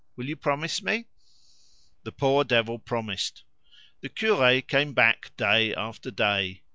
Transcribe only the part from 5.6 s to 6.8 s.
after day.